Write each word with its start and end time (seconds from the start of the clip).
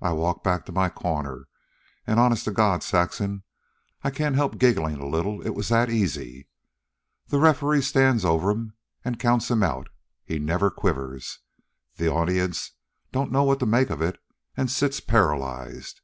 I 0.00 0.12
walk 0.12 0.44
back 0.44 0.64
to 0.66 0.72
my 0.72 0.88
corner, 0.88 1.48
an', 2.06 2.20
honest 2.20 2.44
to 2.44 2.52
God, 2.52 2.84
Saxon, 2.84 3.42
I 4.04 4.12
can't 4.12 4.36
help 4.36 4.58
gigglin' 4.58 5.00
a 5.00 5.08
little, 5.08 5.42
it 5.44 5.56
was 5.56 5.70
that 5.70 5.90
easy. 5.90 6.46
The 7.26 7.40
referee 7.40 7.82
stands 7.82 8.24
over 8.24 8.52
'm 8.52 8.76
an' 9.04 9.16
counts 9.16 9.50
'm 9.50 9.64
out. 9.64 9.88
He 10.24 10.38
never 10.38 10.70
quivers. 10.70 11.40
The 11.96 12.06
audience 12.08 12.74
don't 13.10 13.32
know 13.32 13.42
what 13.42 13.58
to 13.58 13.66
make 13.66 13.90
of 13.90 14.00
it 14.00 14.20
an' 14.56 14.68
sits 14.68 15.00
paralyzed. 15.00 16.00